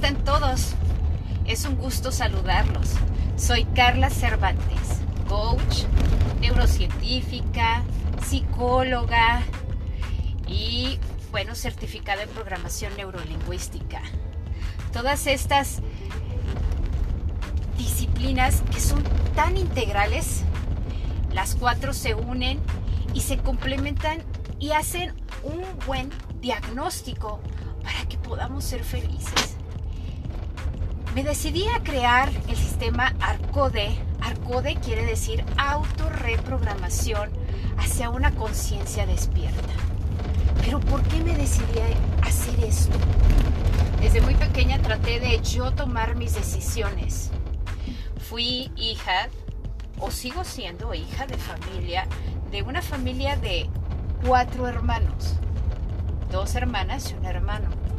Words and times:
están 0.00 0.24
todos? 0.24 0.72
Es 1.46 1.66
un 1.66 1.76
gusto 1.76 2.10
saludarlos. 2.10 2.94
Soy 3.36 3.66
Carla 3.66 4.08
Cervantes, 4.08 5.02
coach, 5.28 5.84
neurocientífica, 6.40 7.82
psicóloga 8.26 9.42
y, 10.48 10.98
bueno, 11.32 11.54
certificada 11.54 12.22
en 12.22 12.30
programación 12.30 12.96
neurolingüística. 12.96 14.00
Todas 14.90 15.26
estas 15.26 15.82
disciplinas 17.76 18.62
que 18.72 18.80
son 18.80 19.04
tan 19.34 19.58
integrales, 19.58 20.44
las 21.30 21.56
cuatro 21.56 21.92
se 21.92 22.14
unen 22.14 22.58
y 23.12 23.20
se 23.20 23.36
complementan 23.36 24.22
y 24.58 24.70
hacen 24.70 25.12
un 25.42 25.62
buen 25.86 26.08
diagnóstico 26.40 27.42
para 27.82 28.08
que 28.08 28.16
podamos 28.16 28.64
ser 28.64 28.82
felices. 28.82 29.49
Me 31.14 31.24
decidí 31.24 31.66
a 31.66 31.82
crear 31.82 32.30
el 32.48 32.56
sistema 32.56 33.16
ARCODE. 33.20 33.98
ARCODE 34.20 34.76
quiere 34.76 35.04
decir 35.04 35.44
autorreprogramación 35.56 37.30
hacia 37.78 38.10
una 38.10 38.30
conciencia 38.30 39.06
despierta. 39.06 39.72
Pero 40.64 40.78
¿por 40.78 41.02
qué 41.02 41.18
me 41.20 41.34
decidí 41.36 41.80
a 41.80 42.26
hacer 42.26 42.60
esto? 42.62 42.96
Desde 44.00 44.20
muy 44.20 44.36
pequeña 44.36 44.80
traté 44.80 45.18
de 45.18 45.40
yo 45.42 45.72
tomar 45.72 46.14
mis 46.14 46.34
decisiones. 46.34 47.32
Fui 48.28 48.70
hija, 48.76 49.28
o 49.98 50.12
sigo 50.12 50.44
siendo 50.44 50.94
hija 50.94 51.26
de 51.26 51.36
familia, 51.38 52.06
de 52.52 52.62
una 52.62 52.82
familia 52.82 53.36
de 53.36 53.68
cuatro 54.24 54.68
hermanos, 54.68 55.34
dos 56.30 56.54
hermanas 56.54 57.10
y 57.10 57.14
un 57.14 57.24
hermano. 57.26 57.89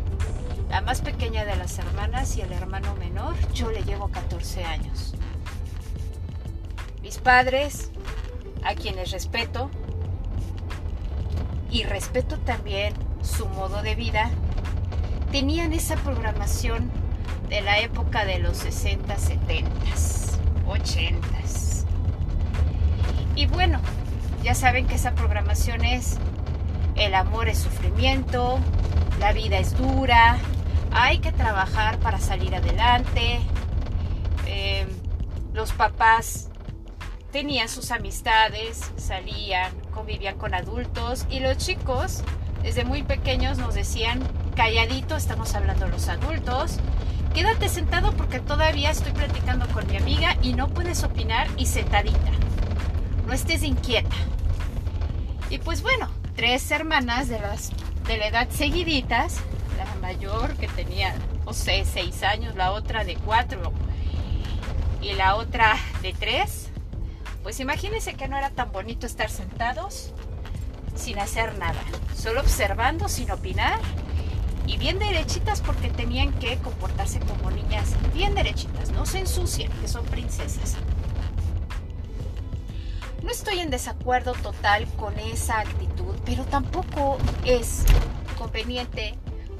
La 0.72 0.80
más 0.80 1.02
pequeña 1.02 1.44
de 1.44 1.58
las 1.58 1.78
hermanas 1.80 2.38
y 2.38 2.42
el 2.42 2.54
hermano 2.54 2.96
menor, 2.96 3.36
yo 3.54 3.70
le 3.72 3.84
llevo 3.84 4.08
14 4.08 4.64
años. 4.64 5.14
Mis 7.02 7.18
padres, 7.18 7.92
a 8.64 8.74
quienes 8.74 9.12
respeto, 9.12 9.70
y 11.70 11.84
respeto 11.84 12.38
también 12.40 12.94
su 13.22 13.48
modo 13.50 13.82
de 13.82 13.96
vida, 13.96 14.32
tenían 15.30 15.74
esa 15.74 15.98
programación 15.98 16.90
de 17.50 17.60
la 17.60 17.80
época 17.80 18.24
de 18.24 18.40
los 18.40 18.56
60, 18.56 19.18
70, 19.18 19.70
80. 20.68 21.28
Y 23.36 23.46
bueno, 23.48 23.80
ya 24.42 24.56
saben 24.56 24.88
que 24.88 24.96
esa 24.96 25.16
programación 25.16 25.84
es 25.84 26.18
el 26.96 27.16
amor 27.16 27.50
es 27.50 27.58
sufrimiento, 27.58 28.60
la 29.20 29.34
vida 29.34 29.58
es 29.58 29.76
dura, 29.78 30.38
hay 30.92 31.20
que 31.20 31.32
trabajar 31.32 32.00
para 32.00 32.20
salir 32.20 32.56
adelante. 32.56 33.40
Eh, 34.46 34.86
los 35.54 35.72
papás 35.74 36.50
tenían 37.32 37.70
sus 37.70 37.92
amistades, 37.92 38.92
salían, 38.98 39.72
convivían 39.94 40.38
con 40.38 40.54
adultos 40.54 41.26
y 41.30 41.40
los 41.40 41.58
chicos 41.58 42.24
desde 42.62 42.84
muy 42.84 43.04
pequeños 43.04 43.58
nos 43.58 43.74
decían, 43.74 44.22
calladito, 44.56 45.16
estamos 45.16 45.56
hablando 45.56 45.88
los 45.88 46.10
adultos, 46.10 46.78
quédate 47.34 47.70
sentado 47.70 48.12
porque 48.14 48.40
todavía 48.40 48.92
estoy 48.92 49.14
platicando 49.14 49.68
con 49.70 49.88
mi 49.88 49.98
amiga 49.98 50.38
y 50.42 50.54
no 50.54 50.68
puedes 50.68 51.04
opinar 51.04 51.48
y 51.58 51.66
sentadita, 51.66 52.32
no 53.26 53.34
estés 53.34 53.64
inquieta. 53.64 54.16
Y 55.50 55.58
pues 55.58 55.82
bueno, 55.82 56.10
tres 56.36 56.70
hermanas 56.72 57.28
de, 57.30 57.40
las, 57.40 57.72
de 58.08 58.18
la 58.18 58.28
edad 58.28 58.50
seguiditas, 58.50 59.40
la 59.86 59.96
mayor 59.96 60.56
que 60.58 60.68
tenía, 60.68 61.16
no 61.46 61.54
sé, 61.54 61.86
seis 61.86 62.24
años, 62.24 62.56
la 62.56 62.72
otra 62.72 63.04
de 63.04 63.16
cuatro 63.16 63.74
y 65.02 65.14
la 65.14 65.36
otra 65.36 65.78
de 66.02 66.14
tres, 66.14 66.70
pues 67.44 67.60
imagínense 67.60 68.14
que 68.14 68.28
no 68.28 68.38
era 68.38 68.50
tan 68.52 68.72
bonito 68.72 69.06
estar 69.06 69.30
sentados 69.30 70.14
sin 70.96 71.20
hacer 71.20 71.58
nada, 71.58 71.82
solo 72.16 72.42
observando, 72.42 73.10
sin 73.10 73.32
opinar 73.32 73.80
y 74.68 74.78
bien 74.78 75.00
derechitas 75.00 75.62
porque 75.62 75.90
tenían 75.90 76.32
que 76.34 76.58
comportarse 76.58 77.20
como 77.20 77.50
niñas 77.50 77.96
bien 78.14 78.36
derechitas, 78.36 78.92
no 78.92 79.06
se 79.06 79.20
ensucien, 79.20 79.72
que 79.82 79.88
son 79.88 80.06
princesas. 80.06 80.76
No 83.24 83.30
estoy 83.32 83.60
en 83.60 83.70
desacuerdo 83.70 84.34
total 84.34 84.88
con 84.98 85.18
esa 85.20 85.60
actitud, 85.60 86.16
pero 86.26 86.44
tampoco 86.46 87.18
es 87.46 87.84
conveniente 88.38 89.16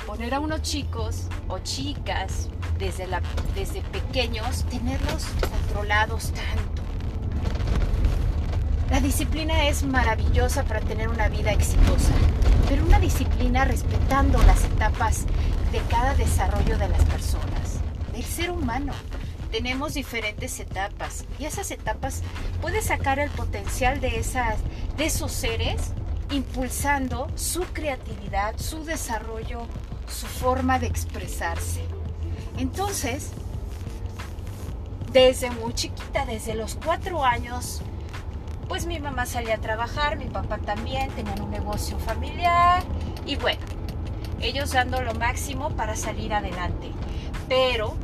poner 0.06 0.34
a 0.34 0.40
unos 0.40 0.62
chicos 0.62 1.28
o 1.48 1.60
chicas 1.60 2.50
desde, 2.78 3.08
la, 3.08 3.22
desde 3.56 3.82
pequeños, 3.82 4.66
tenerlos 4.66 5.26
controlados 5.50 6.32
tanto. 6.32 6.82
La 8.90 9.00
disciplina 9.00 9.68
es 9.68 9.84
maravillosa 9.84 10.64
para 10.64 10.82
tener 10.82 11.10
una 11.10 11.30
vida 11.30 11.52
exitosa, 11.52 12.14
pero 12.68 12.86
una 12.86 13.00
disciplina 13.00 13.64
respetando 13.66 14.42
las 14.44 14.66
etapas 14.66 15.26
de 15.72 15.80
cada 15.90 16.14
desarrollo 16.16 16.78
de 16.78 16.90
las 16.90 17.06
personas, 17.06 17.80
del 18.12 18.24
ser 18.26 18.52
humano 18.52 18.94
tenemos 19.52 19.94
diferentes 19.94 20.60
etapas 20.60 21.26
y 21.38 21.46
esas 21.46 21.72
etapas 21.72 22.24
puedes 22.62 22.86
sacar 22.86 23.20
el 23.20 23.30
potencial 23.32 24.00
de, 24.00 24.18
esas, 24.18 24.58
de 24.98 25.06
esos 25.06 25.32
seres 25.32 25.92
impulsando 26.32 27.28
su 27.36 27.62
creatividad, 27.74 28.58
su 28.58 28.86
desarrollo, 28.86 29.68
su 30.12 30.28
forma 30.28 30.80
de 30.80 30.88
expresarse. 30.88 31.82
Entonces, 32.58 33.32
desde 35.12 35.52
muy 35.52 35.74
chiquita, 35.74 36.26
desde 36.26 36.56
los 36.56 36.76
cuatro 36.76 37.26
años, 37.26 37.82
pues 38.68 38.86
mi 38.86 39.00
mamá 39.00 39.26
salía 39.26 39.56
a 39.56 39.58
trabajar, 39.58 40.18
mi 40.18 40.26
papá 40.26 40.58
también, 40.58 41.10
tenían 41.12 41.42
un 41.42 41.52
negocio 41.52 42.00
familiar 42.00 42.84
y 43.26 43.36
bueno, 43.36 43.60
ellos 44.40 44.72
dando 44.72 45.02
lo 45.02 45.14
máximo 45.14 45.72
para 45.72 45.96
salir 45.96 46.34
adelante. 46.34 46.92
Pero 47.50 47.96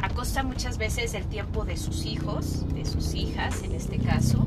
a 0.00 0.08
costa 0.08 0.42
muchas 0.42 0.78
veces 0.78 1.12
del 1.12 1.26
tiempo 1.26 1.64
de 1.64 1.76
sus 1.76 2.06
hijos, 2.06 2.66
de 2.74 2.84
sus 2.84 3.14
hijas 3.14 3.62
en 3.62 3.72
este 3.74 3.98
caso, 3.98 4.44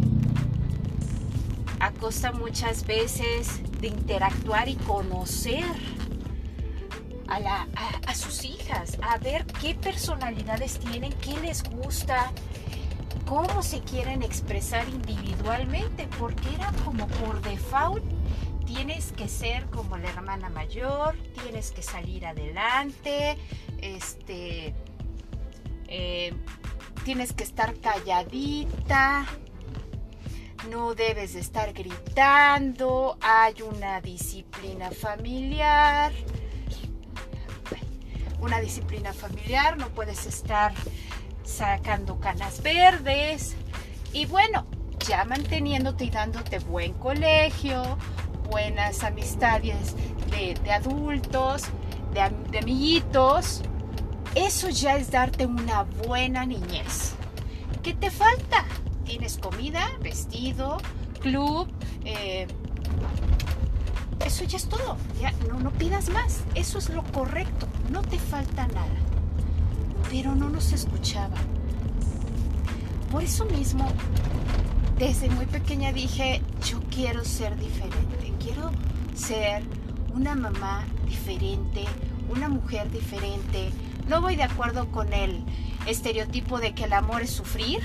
a 1.79 1.91
costa 1.91 2.31
muchas 2.31 2.85
veces 2.85 3.61
de 3.79 3.87
interactuar 3.87 4.67
y 4.67 4.75
conocer 4.75 5.63
a, 7.43 8.13
sus 8.15 8.45
hijas, 8.45 8.97
a 9.01 9.17
ver 9.17 9.45
qué 9.45 9.75
personalidades 9.75 10.79
tienen, 10.79 11.11
qué 11.13 11.37
les 11.41 11.63
gusta, 11.63 12.31
cómo 13.25 13.61
se 13.61 13.81
quieren 13.81 14.23
expresar 14.23 14.87
individualmente, 14.87 16.07
porque 16.17 16.53
era 16.55 16.71
como 16.83 17.07
por 17.07 17.41
default 17.41 18.03
tienes 18.65 19.11
que 19.11 19.27
ser 19.27 19.65
como 19.67 19.97
la 19.97 20.09
hermana 20.09 20.49
mayor, 20.49 21.15
tienes 21.43 21.71
que 21.71 21.81
salir 21.81 22.25
adelante, 22.25 23.37
este, 23.81 24.73
eh, 25.87 26.33
tienes 27.03 27.33
que 27.33 27.43
estar 27.43 27.75
calladita, 27.79 29.25
no 30.69 30.95
debes 30.95 31.33
de 31.33 31.39
estar 31.41 31.73
gritando, 31.73 33.17
hay 33.21 33.61
una 33.61 34.01
disciplina 34.01 34.89
familiar, 34.91 36.11
una 38.45 38.59
disciplina 38.59 39.11
familiar, 39.11 39.75
no 39.77 39.89
puedes 39.89 40.27
estar 40.27 40.71
sacando 41.43 42.19
canas 42.19 42.61
verdes 42.61 43.55
y 44.13 44.25
bueno, 44.27 44.65
ya 45.07 45.25
manteniéndote 45.25 46.05
y 46.05 46.09
dándote 46.11 46.59
buen 46.59 46.93
colegio, 46.93 47.97
buenas 48.49 49.03
amistades 49.03 49.95
de, 50.29 50.71
adultos, 50.71 51.63
de, 52.13 52.29
de 52.51 52.59
amiguitos, 52.59 53.63
eso 54.35 54.69
ya 54.69 54.95
es 54.95 55.09
darte 55.09 55.45
una 55.45 55.83
buena 55.83 56.45
niñez. 56.45 57.13
¿Qué 57.81 57.93
te 57.93 58.11
falta? 58.11 58.63
Tienes 59.05 59.37
comida, 59.37 59.89
vestido, 60.01 60.77
club, 61.19 61.67
eh, 62.03 62.47
eso 64.25 64.43
ya 64.43 64.57
es 64.57 64.67
todo. 64.67 64.97
Ya 65.21 65.31
no, 65.47 65.59
no 65.59 65.71
pidas 65.71 66.09
más. 66.09 66.43
Eso 66.55 66.79
es 66.79 66.89
lo 66.89 67.03
correcto. 67.03 67.67
No 67.89 68.01
te 68.01 68.19
falta 68.19 68.67
nada. 68.67 68.95
Pero 70.09 70.35
no 70.35 70.49
nos 70.49 70.71
escuchaba. 70.71 71.37
Por 73.11 73.23
eso 73.23 73.45
mismo, 73.45 73.87
desde 74.97 75.29
muy 75.29 75.45
pequeña 75.45 75.93
dije, 75.93 76.41
yo 76.69 76.81
quiero 76.89 77.23
ser 77.23 77.57
diferente. 77.57 78.33
Quiero 78.41 78.71
ser 79.15 79.63
una 80.13 80.35
mamá 80.35 80.85
diferente, 81.07 81.85
una 82.29 82.49
mujer 82.49 82.91
diferente, 82.91 83.71
no 84.07 84.21
voy 84.21 84.35
de 84.35 84.43
acuerdo 84.43 84.91
con 84.91 85.13
el 85.13 85.43
estereotipo 85.87 86.59
de 86.59 86.73
que 86.73 86.83
el 86.83 86.93
amor 86.93 87.23
es 87.23 87.31
sufrir. 87.31 87.81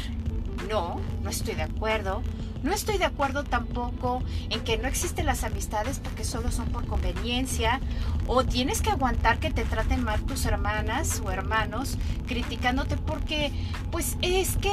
No, 0.68 1.00
no 1.22 1.30
estoy 1.30 1.54
de 1.54 1.62
acuerdo. 1.62 2.22
No 2.62 2.72
estoy 2.72 2.98
de 2.98 3.06
acuerdo 3.06 3.42
tampoco 3.44 4.22
en 4.50 4.60
que 4.60 4.76
no 4.76 4.86
existen 4.86 5.24
las 5.24 5.44
amistades 5.44 5.98
porque 5.98 6.24
solo 6.24 6.52
son 6.52 6.68
por 6.68 6.86
conveniencia 6.86 7.80
o 8.26 8.44
tienes 8.44 8.82
que 8.82 8.90
aguantar 8.90 9.38
que 9.38 9.50
te 9.50 9.64
traten 9.64 10.04
mal 10.04 10.20
tus 10.26 10.44
hermanas 10.44 11.22
o 11.24 11.30
hermanos 11.30 11.96
criticándote 12.26 12.98
porque 12.98 13.50
pues 13.90 14.18
es 14.20 14.58
que 14.58 14.70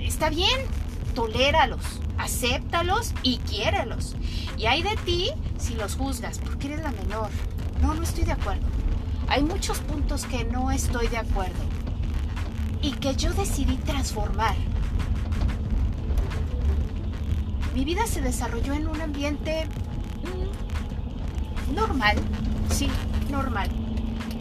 está 0.00 0.28
bien, 0.28 0.60
toléralos, 1.14 1.80
acéptalos 2.18 3.14
y 3.22 3.38
quiérelos. 3.38 4.14
Y 4.58 4.66
hay 4.66 4.82
de 4.82 4.96
ti 5.06 5.30
si 5.56 5.74
los 5.76 5.96
juzgas 5.96 6.38
porque 6.38 6.66
eres 6.66 6.82
la 6.82 6.92
menor. 6.92 7.30
No, 7.80 7.94
no 7.94 8.02
estoy 8.02 8.24
de 8.24 8.32
acuerdo. 8.32 8.66
Hay 9.28 9.42
muchos 9.42 9.78
puntos 9.78 10.26
que 10.26 10.44
no 10.44 10.70
estoy 10.70 11.08
de 11.08 11.16
acuerdo 11.16 11.75
y 12.86 12.92
que 12.92 13.14
yo 13.16 13.32
decidí 13.34 13.76
transformar 13.78 14.54
mi 17.76 17.84
vida 17.84 18.06
se 18.06 18.22
desarrolló 18.22 18.72
en 18.72 18.88
un 18.88 18.98
ambiente 19.02 19.66
mm, 20.24 21.74
normal, 21.74 22.16
sí, 22.70 22.88
normal. 23.30 23.68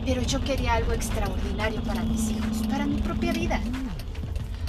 Pero 0.05 0.21
yo 0.21 0.41
quería 0.41 0.75
algo 0.75 0.93
extraordinario 0.93 1.83
para 1.83 2.01
mis 2.03 2.29
hijos, 2.29 2.65
para 2.69 2.85
mi 2.85 3.01
propia 3.01 3.33
vida. 3.33 3.59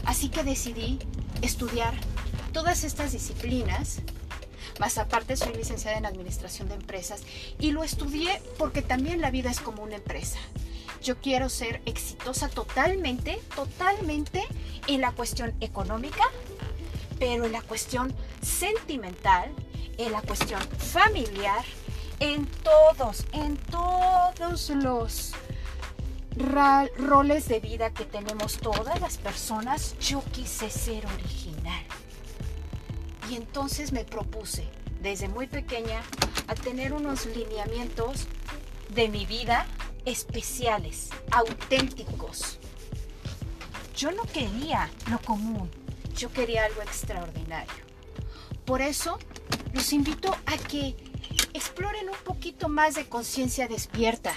Así 0.05 0.31
que 0.31 0.43
decidí 0.43 0.99
estudiar 1.43 1.95
todas 2.53 2.83
estas 2.83 3.13
disciplinas, 3.13 4.01
más 4.81 4.99
aparte 4.99 5.37
soy 5.37 5.55
licenciada 5.55 5.99
en 5.99 6.07
Administración 6.07 6.69
de 6.69 6.75
Empresas, 6.75 7.23
y 7.61 7.71
lo 7.71 7.85
estudié 7.85 8.43
porque 8.59 8.83
también 8.83 9.21
la 9.21 9.31
vida 9.31 9.49
es 9.49 9.61
como 9.61 9.85
una 9.85 9.95
empresa. 9.95 10.41
Yo 11.07 11.15
quiero 11.21 11.49
ser 11.49 11.83
exitosa 11.87 12.49
totalmente, 12.49 13.41
totalmente 13.55 14.45
en 14.89 15.01
la 15.01 15.13
cuestión 15.13 15.55
económica, 15.61 16.25
pero 17.21 17.45
en 17.45 17.53
la 17.53 17.63
cuestión 17.63 18.13
sentimental, 18.43 19.53
en 19.99 20.11
la 20.11 20.21
cuestión 20.23 20.61
familiar, 20.61 21.65
en 22.19 22.45
todos, 22.47 23.25
en 23.31 23.57
todos 23.57 24.71
los 24.71 25.33
roles 26.99 27.47
de 27.47 27.61
vida 27.61 27.91
que 27.91 28.05
tenemos 28.05 28.59
todas 28.59 29.01
las 29.01 29.17
personas, 29.17 29.97
yo 30.01 30.25
quise 30.33 30.71
ser 30.71 31.07
original. 31.07 31.85
Y 33.31 33.37
entonces 33.37 33.93
me 33.93 34.05
propuse 34.05 34.69
desde 35.01 35.29
muy 35.29 35.47
pequeña 35.47 36.03
a 36.49 36.57
tener 36.57 36.93
unos 36.93 37.27
lineamientos 37.27 38.27
de 38.93 39.09
mi 39.09 39.25
vida 39.25 39.69
especiales, 40.07 41.11
auténticos. 41.31 42.59
Yo 43.95 44.13
no 44.13 44.23
quería 44.25 44.89
lo 45.11 45.19
común, 45.21 45.71
yo 46.17 46.33
quería 46.33 46.65
algo 46.65 46.81
extraordinario. 46.81 47.85
Por 48.65 48.81
eso 48.81 49.19
los 49.75 49.93
invito 49.93 50.35
a 50.47 50.57
que 50.57 50.97
exploren 51.53 52.09
un 52.09 52.17
poquito 52.25 52.69
más 52.69 52.95
de 52.95 53.09
conciencia 53.09 53.69
despierta 53.69 54.33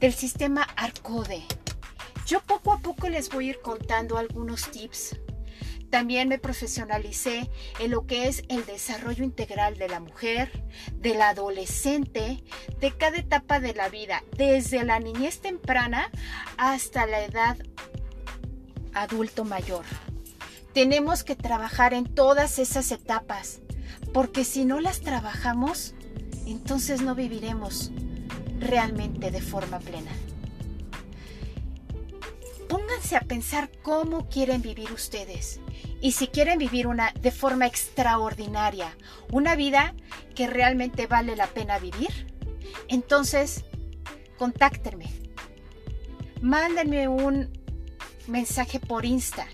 del 0.00 0.14
sistema 0.14 0.62
ARCODE. 0.76 1.44
Yo 2.26 2.40
poco 2.40 2.72
a 2.72 2.78
poco 2.78 3.08
les 3.08 3.28
voy 3.30 3.48
a 3.48 3.50
ir 3.50 3.60
contando 3.60 4.18
algunos 4.18 4.70
tips. 4.70 5.16
También 5.96 6.28
me 6.28 6.38
profesionalicé 6.38 7.50
en 7.80 7.90
lo 7.90 8.04
que 8.06 8.28
es 8.28 8.44
el 8.50 8.66
desarrollo 8.66 9.24
integral 9.24 9.78
de 9.78 9.88
la 9.88 9.98
mujer, 9.98 10.50
del 10.96 11.22
adolescente, 11.22 12.44
de 12.80 12.92
cada 12.92 13.16
etapa 13.16 13.60
de 13.60 13.72
la 13.72 13.88
vida, 13.88 14.22
desde 14.36 14.84
la 14.84 14.98
niñez 14.98 15.40
temprana 15.40 16.10
hasta 16.58 17.06
la 17.06 17.24
edad 17.24 17.56
adulto 18.92 19.46
mayor. 19.46 19.86
Tenemos 20.74 21.24
que 21.24 21.34
trabajar 21.34 21.94
en 21.94 22.04
todas 22.04 22.58
esas 22.58 22.92
etapas, 22.92 23.60
porque 24.12 24.44
si 24.44 24.66
no 24.66 24.80
las 24.80 25.00
trabajamos, 25.00 25.94
entonces 26.44 27.00
no 27.00 27.14
viviremos 27.14 27.90
realmente 28.60 29.30
de 29.30 29.40
forma 29.40 29.78
plena. 29.78 30.12
Pónganse 32.68 33.16
a 33.16 33.20
pensar 33.20 33.70
cómo 33.82 34.28
quieren 34.28 34.60
vivir 34.60 34.92
ustedes 34.92 35.60
y 36.00 36.12
si 36.12 36.28
quieren 36.28 36.58
vivir 36.58 36.86
una 36.86 37.12
de 37.12 37.30
forma 37.30 37.66
extraordinaria, 37.66 38.96
una 39.32 39.56
vida 39.56 39.94
que 40.34 40.46
realmente 40.46 41.06
vale 41.06 41.36
la 41.36 41.46
pena 41.46 41.78
vivir, 41.78 42.34
entonces 42.88 43.64
contáctenme. 44.38 45.06
Mándenme 46.42 47.08
un 47.08 47.50
mensaje 48.26 48.78
por 48.78 49.04
Insta 49.04 49.46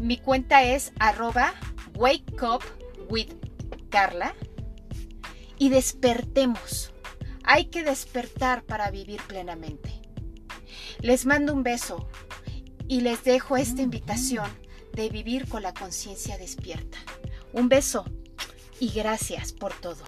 mi 0.00 0.16
cuenta 0.16 0.62
es 0.62 0.92
arroba 0.98 1.52
wake 1.94 2.42
up 2.42 2.64
with 3.10 3.28
Carla 3.90 4.34
y 5.58 5.68
despertemos. 5.68 6.94
Hay 7.44 7.66
que 7.66 7.84
despertar 7.84 8.62
para 8.62 8.90
vivir 8.90 9.20
plenamente. 9.28 9.92
Les 11.00 11.26
mando 11.26 11.52
un 11.52 11.62
beso 11.62 12.08
y 12.88 13.02
les 13.02 13.24
dejo 13.24 13.58
esta 13.58 13.82
invitación 13.82 14.50
de 14.92 15.08
vivir 15.08 15.48
con 15.48 15.62
la 15.62 15.74
conciencia 15.74 16.38
despierta. 16.38 16.98
Un 17.52 17.68
beso 17.68 18.04
y 18.78 18.90
gracias 18.90 19.52
por 19.52 19.72
todo. 19.74 20.04